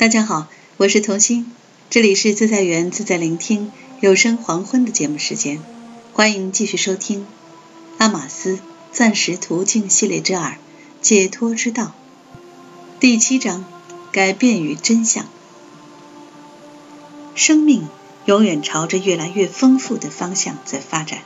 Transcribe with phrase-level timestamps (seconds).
[0.00, 0.48] 大家好，
[0.78, 1.52] 我是童心，
[1.90, 5.60] 这里是自在园自在聆听有声黄昏的节目时间，
[6.14, 7.20] 欢迎继续收听
[7.98, 8.60] 《阿玛斯
[8.94, 10.56] 钻石途径系列之二
[11.02, 11.92] 解脱之道》
[12.98, 13.66] 第七章：
[14.10, 15.26] 改变与真相。
[17.34, 17.86] 生命
[18.24, 21.18] 永远朝着越来越丰富的方向在发展。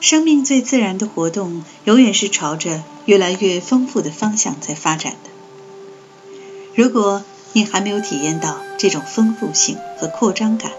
[0.00, 5.29] 生命最自然的活动，永远是朝着越来越丰富的方向在发展的。
[6.74, 10.72] 如果你还没有体验到这种丰富性和扩张感，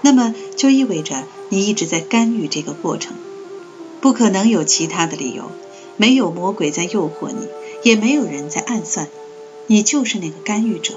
[0.00, 3.14] 那么就意味着你一直在干预这个过程。
[4.00, 5.44] 不可能有其他的理由，
[5.96, 7.48] 没有魔鬼在诱惑你，
[7.84, 9.08] 也没有人在暗算
[9.68, 10.94] 你，你就是那个干预者。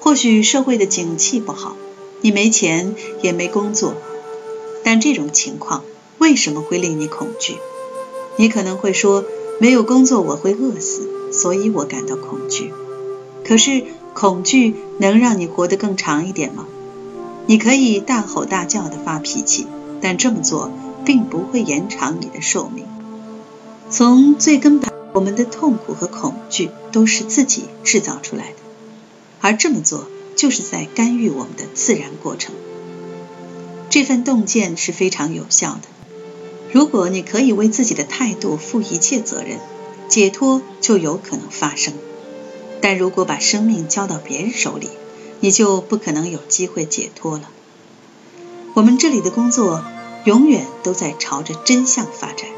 [0.00, 1.76] 或许社会的景气不好，
[2.20, 3.94] 你没钱也没工作，
[4.82, 5.84] 但这种情况。
[6.18, 7.54] 为什么会令你恐惧？
[8.36, 9.24] 你可能会说，
[9.60, 12.72] 没有工作我会饿死，所以我感到恐惧。
[13.44, 13.84] 可是，
[14.14, 16.66] 恐惧能让你活得更长一点吗？
[17.46, 19.66] 你可以大吼大叫的发脾气，
[20.00, 20.70] 但这么做
[21.04, 22.84] 并不会延长你的寿命。
[23.90, 28.56] 从最根本，我们的痛苦和恐惧都是自己制造出来的，
[29.40, 32.54] 而这么做就是在干预我们的自然过程。
[33.88, 35.88] 这份洞见是非常有效的。
[36.70, 39.58] 如果你可以为自己的态度负一切责任，
[40.08, 41.94] 解脱就有可能发生；
[42.88, 44.88] 但如果把生命交到别人手里，
[45.40, 47.50] 你就不可能有机会解脱了。
[48.72, 49.84] 我们这里的工作
[50.24, 52.48] 永远都在朝着真相发展，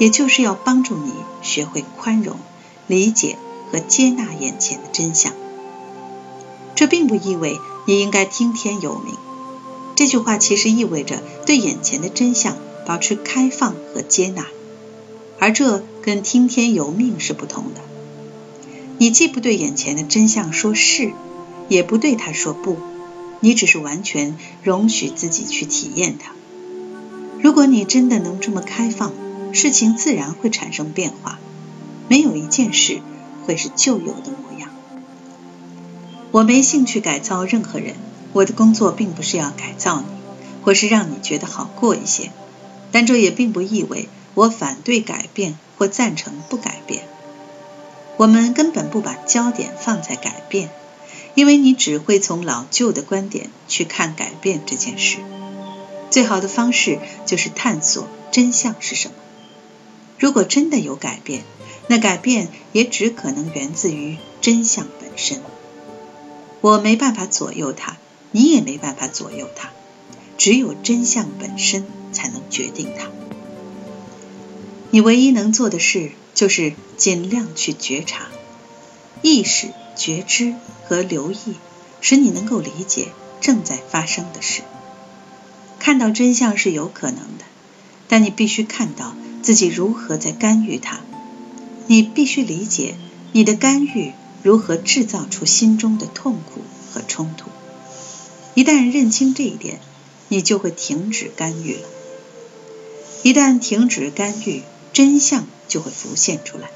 [0.00, 2.36] 也就是要帮助你学会宽容、
[2.88, 3.38] 理解
[3.70, 5.32] 和接纳眼前的真相。
[6.74, 9.14] 这并不意味你应该听天由命，
[9.94, 12.56] 这句话其实意味着对眼前的真相。
[12.84, 14.48] 保持开放和接纳，
[15.38, 17.93] 而这跟听天由命是不同的。
[18.98, 21.12] 你既不对眼前的真相说是，
[21.68, 22.78] 也不对他说不，
[23.40, 26.32] 你只是完全容许自己去体验它。
[27.40, 29.12] 如果你真的能这么开放，
[29.52, 31.38] 事情自然会产生变化，
[32.08, 33.00] 没有一件事
[33.44, 34.70] 会是旧有的模样。
[36.30, 37.96] 我没兴趣改造任何人，
[38.32, 40.06] 我的工作并不是要改造你，
[40.62, 42.30] 或是让你觉得好过一些。
[42.90, 47.08] 但这也并不意味我反对改变或赞成不改变。
[48.16, 50.70] 我们根本不把焦点放在改变，
[51.34, 55.18] 因为你只会从老旧的观点去看改变这件事。
[56.10, 59.14] 最好的方式就是探索真相是什么。
[60.18, 61.42] 如果真的有改变，
[61.88, 65.40] 那改变也只可能源自于真相本身。
[66.60, 67.96] 我没办法左右它，
[68.30, 69.70] 你也没办法左右它。
[70.38, 73.08] 只有真相本身才能决定它。
[74.90, 78.26] 你唯一能做的事就是尽量去觉察、
[79.22, 81.54] 意识、觉知和留意，
[82.00, 83.08] 使你能够理解
[83.40, 84.62] 正在发生的事。
[85.78, 87.44] 看到真相是有可能的，
[88.08, 91.00] 但你必须看到自己如何在干预它。
[91.86, 92.94] 你必须理解
[93.32, 94.12] 你的干预
[94.42, 96.62] 如何制造出心中的痛苦
[96.92, 97.50] 和冲突。
[98.54, 99.80] 一旦认清这一点，
[100.28, 101.88] 你就会停止干预了。
[103.22, 104.62] 一旦停止干预，
[104.92, 106.68] 真相就会浮现出来。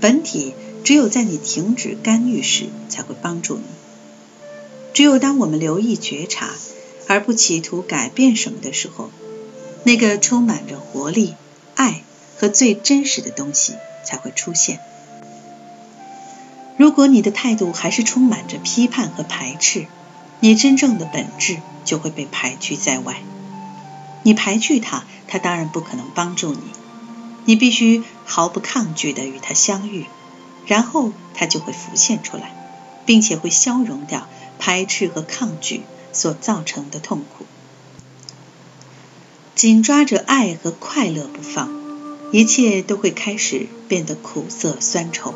[0.00, 3.64] 本体只有在你停止干预时才会帮助你。
[4.92, 6.50] 只有当我们留意觉察，
[7.08, 9.10] 而不企图改变什么的时候，
[9.82, 11.34] 那个充满着活力、
[11.74, 12.02] 爱
[12.38, 13.74] 和最真实的东西
[14.04, 14.80] 才会出现。
[16.76, 19.86] 如果你的态度还是充满着批判和排斥，
[20.40, 23.16] 你真正的本质就会被排拒在外。
[24.22, 26.60] 你排拒他，他当然不可能帮助你。
[27.44, 30.06] 你必须毫不抗拒的与它相遇，
[30.66, 32.54] 然后它就会浮现出来，
[33.06, 34.26] 并且会消融掉
[34.58, 35.82] 排斥和抗拒
[36.12, 37.44] 所造成的痛苦。
[39.54, 41.70] 紧抓着爱和快乐不放，
[42.32, 45.34] 一切都会开始变得苦涩酸臭。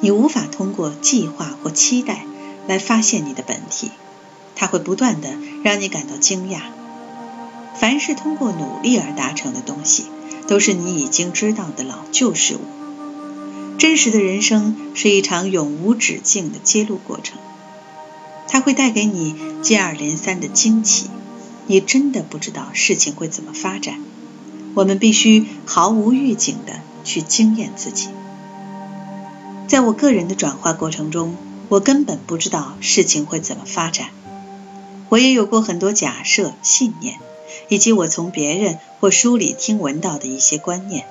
[0.00, 2.26] 你无法通过计划或期待。
[2.68, 3.90] 来发现你的本体，
[4.54, 6.60] 它会不断的让你感到惊讶。
[7.74, 10.06] 凡是通过努力而达成的东西，
[10.46, 12.60] 都是你已经知道的老旧事物。
[13.78, 17.38] 真实的人生是一场永无止境的揭露过程，
[18.48, 21.10] 它会带给你接二连三的惊奇。
[21.66, 24.00] 你真的不知道事情会怎么发展。
[24.74, 28.08] 我们必须毫无预警的去惊艳自己。
[29.68, 31.36] 在我个人的转化过程中。
[31.68, 34.10] 我根本不知道事情会怎么发展，
[35.08, 37.16] 我也有过很多假设、信念，
[37.68, 41.06] 以及我从别人或书里听闻到的一些观念。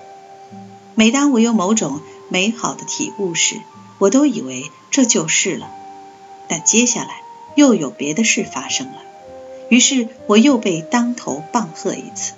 [0.96, 3.62] 每当我有某种美好的体悟时，
[3.98, 5.70] 我都以为这就是了。
[6.48, 7.22] 但接下来
[7.56, 8.98] 又有别的事发生了，
[9.70, 12.34] 于是我又被当头棒喝一次。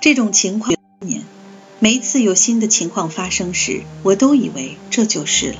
[0.00, 1.22] 这种情况年，
[1.80, 5.58] 每一次有新的情况发生时，我都以为这就是了。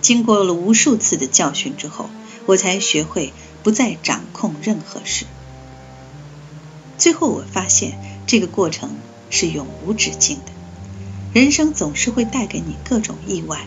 [0.00, 2.10] 经过了无数次的教训之后，
[2.46, 3.32] 我才学会
[3.62, 5.26] 不再掌控任何事。
[6.96, 8.96] 最后我发现，这个过程
[9.30, 10.52] 是永无止境的。
[11.32, 13.66] 人生总是会带给你各种意外，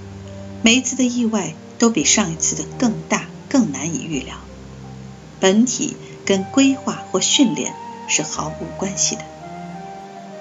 [0.61, 4.35] 每一次的意外都比上一次的更大、更难以预料。
[5.39, 5.95] 本体
[6.25, 7.73] 跟规划或训练
[8.07, 9.21] 是毫无关系的。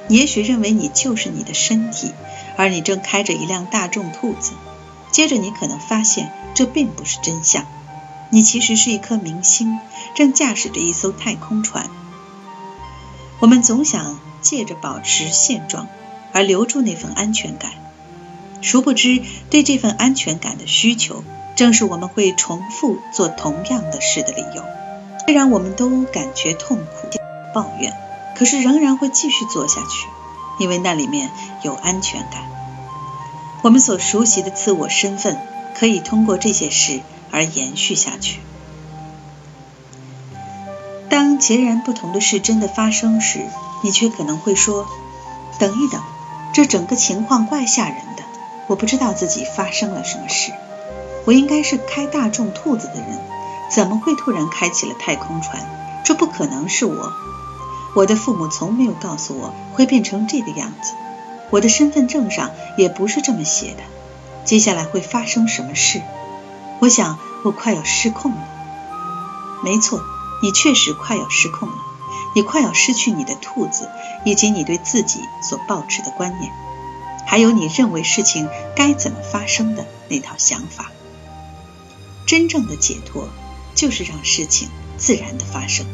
[0.08, 2.12] 你也许认为你就是你的身体，
[2.56, 4.52] 而你正开着一辆大众兔子。
[5.10, 7.66] 接着，你可能发现这并不是真相，
[8.30, 9.80] 你其实是一颗明星，
[10.14, 11.90] 正驾驶着一艘太空船。
[13.38, 15.88] 我们总想借着保持现状
[16.32, 17.72] 而留住那份安全感，
[18.62, 21.22] 殊不知，对这份安全感的需求，
[21.54, 24.64] 正是我们会重复做同样的事的理由。
[25.26, 27.08] 虽然我们都感觉痛苦、
[27.52, 27.92] 抱怨，
[28.36, 30.08] 可是仍然会继续做下去，
[30.58, 31.30] 因为那里面
[31.62, 32.48] 有安全感。
[33.62, 35.38] 我们所熟悉的自我身份
[35.74, 37.00] 可以通过这些事
[37.32, 38.40] 而延续下去。
[41.16, 43.46] 当截然不同的事真的发生时，
[43.82, 44.86] 你却可能会说
[45.58, 46.02] ：“等一等，
[46.52, 48.22] 这整个情况怪吓人的。
[48.66, 50.52] 我不知道自己发生了什么事。
[51.24, 53.18] 我应该是开大众兔子的人，
[53.70, 56.02] 怎么会突然开启了太空船？
[56.04, 57.14] 这不可能是我。
[57.94, 60.92] 我的父母从没有告诉我会变成这个样子。”
[61.48, 63.82] 我的身份证上也不是这么写的。
[64.44, 66.02] 接下来会发生什么事？
[66.80, 68.44] 我想我快要失控了。
[69.64, 70.02] 没错，
[70.42, 71.76] 你确实快要失控了。
[72.34, 73.88] 你快要失去你的兔子，
[74.24, 76.52] 以及你对自己所抱持的观念，
[77.26, 80.90] 还有你认为事情该怎么发生的那套想法。
[82.26, 83.28] 真正的解脱
[83.74, 84.68] 就是让事情
[84.98, 85.86] 自然的发生。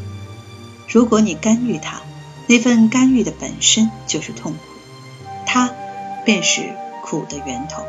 [0.89, 2.01] 如果你干预它，
[2.47, 4.59] 那份干预的本身就是痛苦。
[5.45, 5.69] 它
[6.25, 7.85] 便是苦的源头。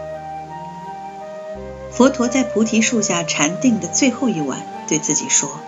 [1.91, 5.61] 佛陀在菩提树下禅定的最后一晚，对自己说：“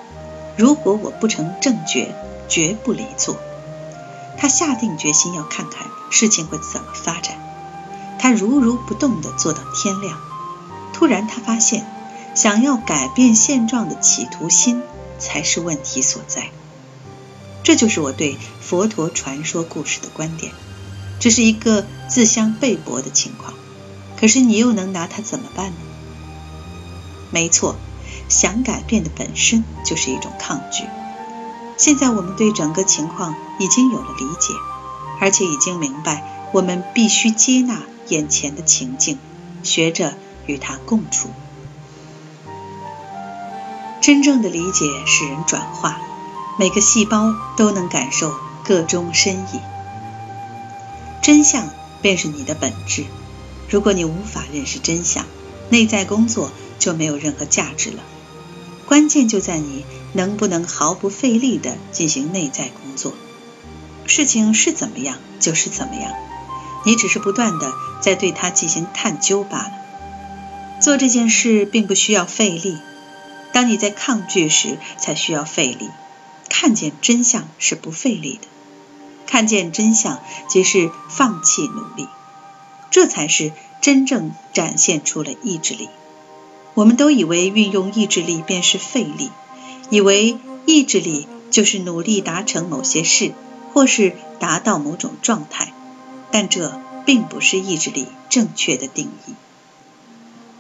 [0.57, 2.15] 如果我不成正觉，
[2.49, 3.37] 绝不离座。”
[4.39, 7.39] 他下定决心要看看事情会怎么发展。
[8.19, 10.19] 他如如不动地坐到天亮。
[10.93, 11.87] 突然，他发现
[12.35, 14.83] 想要改变现状的企图心
[15.19, 16.49] 才是问题所在。
[17.63, 20.53] 这就是我对佛陀传说故事的观点。
[21.19, 23.55] 这是一个自相背驳的情况，
[24.19, 25.77] 可是你又能拿它怎么办呢？
[27.31, 27.77] 没错，
[28.29, 30.85] 想改变的本身就是一种抗拒。
[31.77, 34.55] 现在我们对整个情况已经有了理解，
[35.21, 39.19] 而且已经明白，我们必须接纳眼前的情境，
[39.63, 40.15] 学着
[40.47, 41.31] 与它共处。
[44.01, 45.99] 真正的理解使人转化，
[46.59, 48.35] 每个细胞都能感受
[48.65, 49.61] 个中深意。
[51.23, 51.69] 真相
[52.01, 53.05] 便是你的本质。
[53.69, 55.27] 如果你无法认识真相，
[55.71, 58.03] 内在工作就没有任何价值了。
[58.87, 63.15] 关键就在你能不能毫不费力地进行内在工作。
[64.07, 66.13] 事情是怎么样就是怎么样，
[66.85, 69.73] 你只是不断地在对它进行探究罢了。
[70.81, 72.79] 做这件事并不需要费力。
[73.53, 75.91] 当你在抗拒时，才需要费力。
[76.49, 78.47] 看见真相是不费力的。
[79.27, 82.07] 看见真相，即是放弃努力，
[82.91, 85.89] 这才是真正展现出了意志力。
[86.77, 89.31] 我们都以为运用意志力便是费力，
[89.89, 93.33] 以为意志力就是努力达成某些事，
[93.73, 95.73] 或是达到某种状态，
[96.31, 99.33] 但这并不是意志力正确的定义。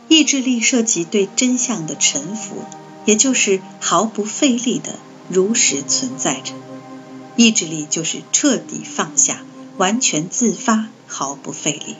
[0.08, 2.64] 意志力涉及对真相的臣服，
[3.04, 4.94] 也就是毫不费力的
[5.28, 6.54] 如实存在着。
[7.36, 9.42] 意志力就是彻底放下，
[9.76, 11.96] 完全自发，毫不费力，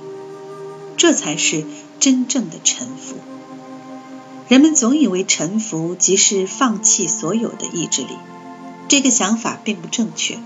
[0.96, 1.66] 这才是
[2.00, 3.16] 真正的臣服。
[4.48, 8.16] 人们总以为臣服即是放弃所有的意志力，
[8.88, 10.38] 这个想法并不正确。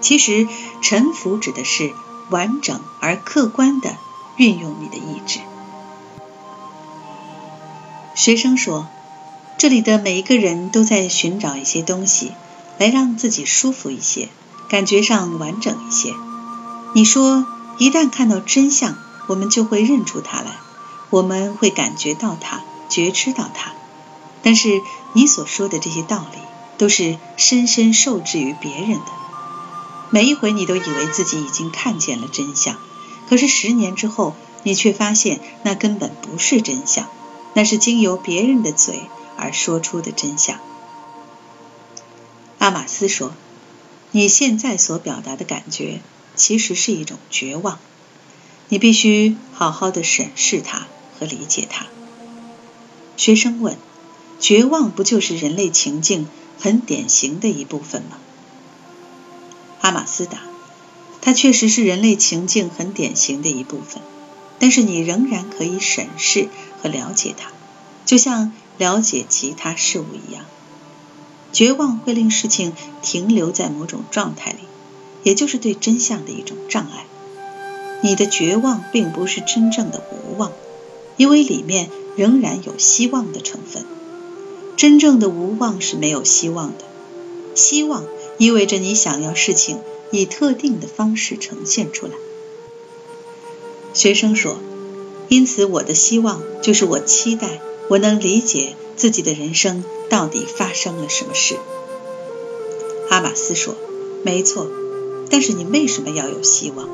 [0.00, 0.46] 其实，
[0.82, 1.92] 臣服指的是
[2.30, 3.96] 完整而客观地
[4.36, 5.40] 运用你的意志。
[8.14, 8.86] 学生说
[9.58, 12.32] ：“这里的每一个人都在寻找一些东西。”
[12.76, 14.28] 来让自己舒服一些，
[14.68, 16.12] 感觉上完整一些。
[16.92, 17.46] 你说，
[17.78, 18.96] 一旦看到真相，
[19.28, 20.56] 我们就会认出它来，
[21.10, 23.72] 我们会感觉到它，觉知到它。
[24.42, 24.82] 但是
[25.14, 26.38] 你所说的这些道理，
[26.76, 29.06] 都是深深受制于别人的。
[30.10, 32.76] 每一回你都以为自己已经看见了真相，
[33.28, 37.08] 可是十年之后，你却发现那根本不是真相，
[37.54, 40.60] 那是经由别人的嘴而说出的真相。
[42.58, 43.34] 阿玛斯说
[44.12, 46.00] ：“你现在所表达的感觉，
[46.36, 47.78] 其实是一种绝望。
[48.68, 50.86] 你必须好好的审视它
[51.18, 51.86] 和理解它。”
[53.16, 53.76] 学生问
[54.40, 56.26] ：“绝望不就是人类情境
[56.58, 58.18] 很典型的一部分吗？”
[59.80, 60.40] 阿玛斯答
[61.20, 64.02] ：“它确实是人类情境很典型的一部分，
[64.58, 66.48] 但是你仍然可以审视
[66.82, 67.50] 和了解它，
[68.04, 70.44] 就像了解其他事物一样。”
[71.52, 74.58] 绝望会令事情停留在某种状态里，
[75.22, 77.06] 也就是对真相的一种障碍。
[78.02, 80.50] 你的绝望并不是真正的无望，
[81.16, 83.84] 因为里面仍然有希望的成分。
[84.76, 86.84] 真正的无望是没有希望的，
[87.54, 88.04] 希望
[88.38, 89.80] 意味着你想要事情
[90.10, 92.12] 以特定的方式呈现出来。
[93.92, 94.58] 学生说
[95.28, 101.56] ：“因此，我的希望就是我期待我能理解。”自己的人生到底发生了什么事？
[103.10, 103.74] 阿玛斯说
[104.22, 104.68] ：“没错，
[105.30, 106.88] 但是你为什么要有希望？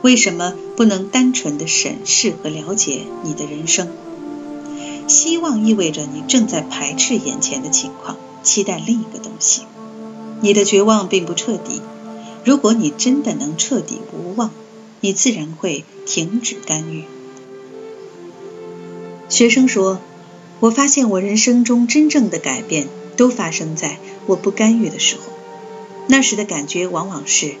[0.00, 3.88] 为什么不能单纯的审视和了解你的人生？
[5.10, 9.62] 希望意味着你正在排斥眼前的情况，期待另一个东西。
[10.40, 11.82] 你的绝望并不彻底。
[12.44, 14.50] 如果你真的能彻底无望，
[15.00, 17.04] 你自然会停止干预。”
[19.28, 20.00] 学生说。
[20.60, 22.86] 我发现，我人生中真正的改变
[23.16, 25.22] 都发生在我不干预的时候。
[26.06, 27.54] 那时的感觉往往是，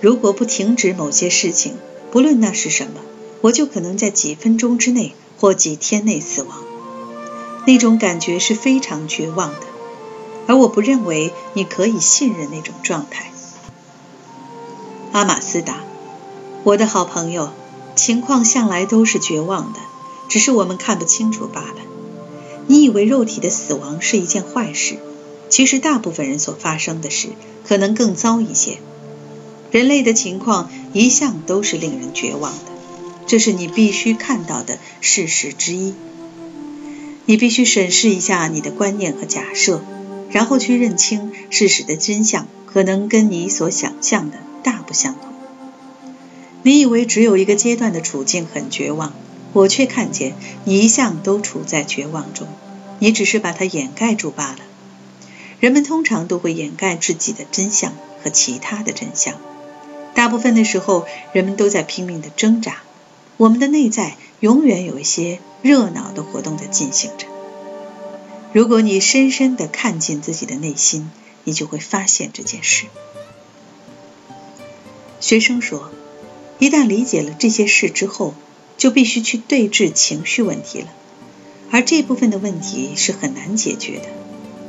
[0.00, 1.74] 如果不停止某些事情，
[2.12, 3.00] 不论那是什么，
[3.40, 6.65] 我就可能在几分钟之内或几天内死亡。
[7.66, 9.66] 那种感觉是非常绝望的，
[10.46, 13.32] 而我不认为你可以信任那种状态。
[15.12, 15.80] 阿玛斯达，
[16.62, 17.50] 我的好朋友，
[17.96, 19.80] 情况向来都是绝望的，
[20.28, 21.76] 只是我们看不清楚罢了。
[22.68, 24.98] 你以为肉体的死亡是一件坏事，
[25.48, 27.30] 其实大部分人所发生的事
[27.66, 28.78] 可能更糟一些。
[29.72, 32.70] 人类的情况一向都是令人绝望的，
[33.26, 35.94] 这是你必须看到的事实之一。
[37.26, 39.84] 你必须审视一下你的观念和假设，
[40.30, 45.32] 然后去认清事实的真相，可能跟你所想象的大不相同。
[46.62, 49.12] 你以为只有一个阶段的处境很绝望。
[49.52, 52.46] 我却看见你一向都处在绝望中，
[52.98, 54.58] 你只是把它掩盖住罢了。
[55.60, 59.34] 人们通常都会掩盖自己的真相和其他的真相。
[60.14, 62.82] 大部分的时候，人们都在拼命的挣扎。
[63.38, 67.26] 我们的内在永远有一些热闹的活动在进行着。
[68.52, 71.10] 如果你深深的看进自己的内心，
[71.44, 72.86] 你就会发现这件事。
[75.20, 75.90] 学生说
[76.58, 78.34] ：“一旦理解了这些事之后。”
[78.78, 80.88] 就必须去对峙情绪问题了，
[81.70, 84.08] 而这部分的问题是很难解决的。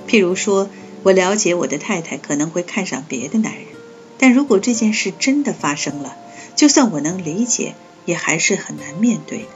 [0.07, 0.69] 譬如说，
[1.03, 3.65] 我了解我的太太可能会看上别的男人，
[4.17, 6.15] 但如果这件事真的发生了，
[6.55, 9.49] 就算我能理解，也还是很难面对的。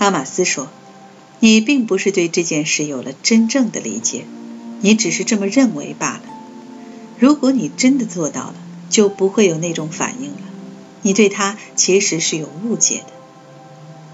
[0.00, 0.68] 阿马斯说
[1.40, 4.24] ：“你并不是对这件事有了真正的理解，
[4.80, 6.22] 你只是这么认为罢了。
[7.18, 8.54] 如果你真的做到了，
[8.88, 10.40] 就不会有那种反应了。”
[11.02, 13.12] 你对他其实是有误解的，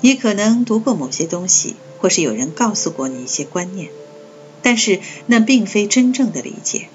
[0.01, 3.91] 你可能读过某些东西，或是有人告诉过你一些观念，
[4.63, 6.89] 但是那并非真正的理解。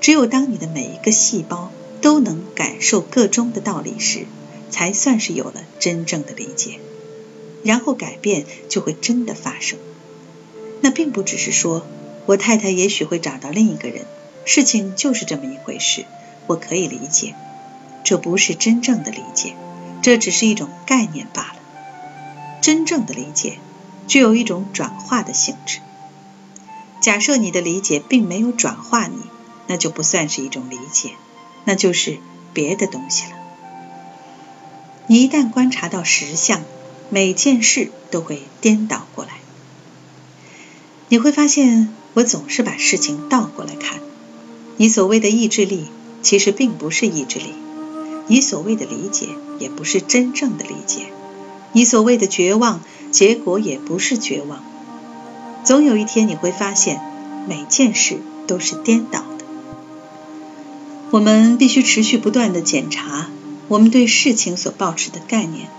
[0.00, 4.26] 只有当你的每一个细胞都能感受个中的道理时，
[4.70, 6.78] 才算是有了真正的理解，
[7.68, 9.78] 然后改变就会真的发生。
[10.80, 11.86] 那并不只是说
[12.24, 14.06] 我太太也许会找到另一个人，
[14.46, 16.06] 事情就是这么一回事，
[16.46, 17.34] 我可以理解。
[18.04, 19.54] 这不是真正的理解，
[20.00, 21.56] 这只是一种概念罢了。
[22.62, 23.58] 真正的理解
[24.06, 25.80] 具有一种转化的性质。
[27.02, 29.18] 假设你的理解并没有转化你，
[29.66, 31.10] 那就不算是一种理解，
[31.66, 32.16] 那就是
[32.54, 33.36] 别的东西了。
[35.06, 36.62] 你一旦观察到实相，
[37.10, 39.30] 每件事都会颠倒过来。
[41.08, 44.00] 你会发现，我总是把事情倒过来看。
[44.76, 45.86] 你所谓的意志力，
[46.22, 47.54] 其实并不是意志力。
[48.26, 51.06] 你所谓的理解也不是真正的理解，
[51.72, 54.62] 你所谓的绝望，结果也不是绝望。
[55.64, 57.00] 总有一天你会发现，
[57.48, 59.44] 每件事都是颠倒的。
[61.10, 63.30] 我们必须持续不断的检查
[63.68, 65.70] 我们对事情所抱持的概念。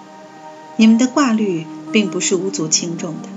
[0.79, 3.27] 你们的挂虑并不是无足轻重的，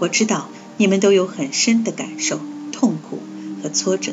[0.00, 2.38] 我知道你们都有很深的感受、
[2.72, 3.20] 痛苦
[3.62, 4.12] 和挫折，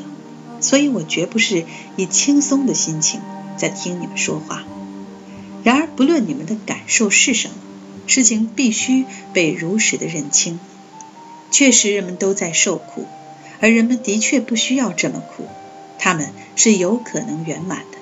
[0.61, 1.65] 所以我绝不是
[1.97, 3.19] 以轻松的心情。
[3.57, 4.63] 在听你们说话。
[5.65, 7.55] 然而，不论你们的感受是什么，
[8.07, 9.03] 事情必须
[9.33, 10.57] 被如实的认清。
[11.51, 13.05] 确实，人们都在受苦，
[13.59, 15.45] 而人们的确不需要这么苦，
[15.99, 17.97] 他们是有可能圆满的。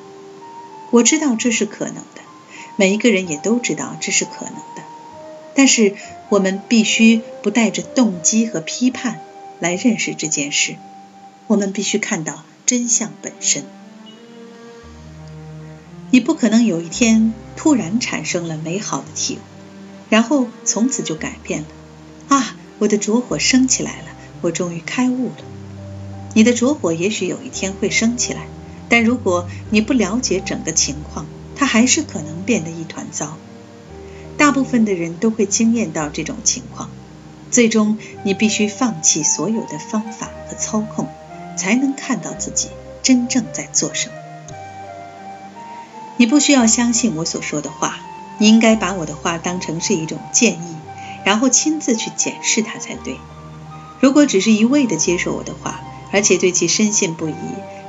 [0.92, 2.22] 我知道这是可能的，
[2.76, 4.84] 每一个人也都知道这是可能的。
[5.56, 5.96] 但是，
[6.30, 9.22] 我们必须不带着动机和批判
[9.60, 10.76] 来认识这件事，
[11.48, 13.64] 我们必须看到真相本身。
[16.12, 19.40] 你不可能有一天突然产生了美好的体悟，
[20.10, 21.68] 然后从此就改变了。
[22.28, 24.08] 啊，我的着火升起来了，
[24.42, 25.38] 我终于开悟了。
[26.34, 28.48] 你的着火也许有一天会升起来，
[28.90, 33.38] 但如果你不了解整个情况，它还是可能变得一团糟。
[34.38, 36.90] 大部分的人都会经验到这种情况。
[37.52, 41.08] 最终，你必须放弃所有的方法和操控，
[41.58, 42.68] 才能看到自己
[43.02, 44.16] 真正在做什么。
[46.18, 47.98] 你不需要相信我所说的话，
[48.40, 50.76] 你应该把我的话当成是一种建议，
[51.24, 53.18] 然后亲自去检视它才对。
[54.02, 55.80] 如果只是一味的接受我的话，
[56.12, 57.36] 而且对其深信不疑，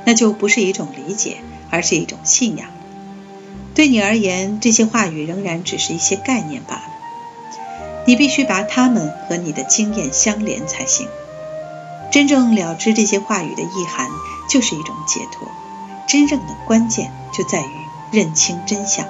[0.05, 1.37] 那就不是一种理解，
[1.69, 2.69] 而是一种信仰。
[3.77, 6.81] 对你而言，这些话语仍然只是一些概念罢了。
[8.07, 11.07] 你必须把它们和你的经验相连才行。
[12.11, 14.09] 真正了知这些话语的意涵，
[14.49, 15.47] 就是一种解脱。
[16.07, 17.69] 真正的关键就在于。
[18.09, 19.05] 认清真相，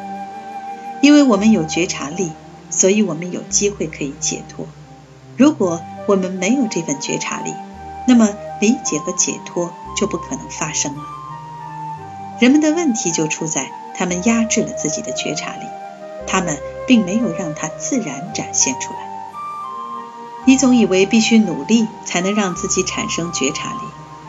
[1.03, 2.31] 因为我们有觉察力，
[2.71, 4.67] 所以我们有机会可以解脱。
[5.37, 7.53] 如果我们没有这份觉察力，
[8.07, 8.27] 那么
[8.59, 11.03] 理解和解脱就不可能发生了。
[12.39, 15.65] 人们的问题就出在他们压制了自己的觉察力，
[16.27, 18.99] 他们并没有让它自然展现出来。
[20.45, 23.79] 你总以为必须努力才能让自己产生觉察力，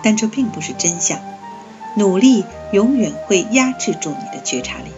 [0.02, 1.20] 但这并不是真相。
[1.96, 4.92] 努力永远会压制住你的觉察力，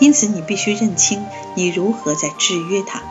[0.00, 1.24] 因此你必须认清
[1.54, 3.02] 你如何在制约它。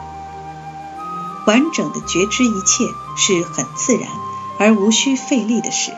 [1.46, 2.86] 完整的觉知一切
[3.18, 4.10] 是很自然
[4.58, 5.92] 而无需费力的事，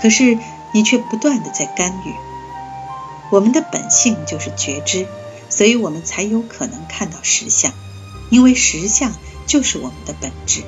[0.00, 0.38] 可是
[0.72, 2.14] 你却不断的在干预。
[3.30, 5.06] 我们的本性就是觉知，
[5.48, 7.72] 所以我们才有可能看到实相，
[8.30, 9.12] 因为实相
[9.46, 10.62] 就是我们的本质。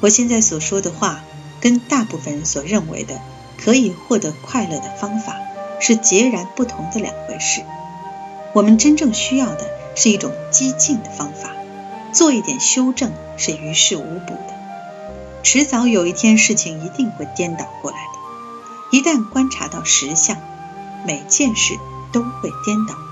[0.00, 1.22] 我现在所说的话，
[1.60, 3.20] 跟大部分人所认为的。
[3.64, 5.36] 可以获得快乐的方法
[5.78, 7.62] 是截然不同的两回事。
[8.54, 11.50] 我们真正需要的是一种激进的方法，
[12.12, 14.54] 做一点修正是于事无补的。
[15.44, 18.98] 迟早有一天，事情一定会颠倒过来的。
[18.98, 20.38] 一旦观察到实相，
[21.04, 21.78] 每件事
[22.12, 23.11] 都会颠倒。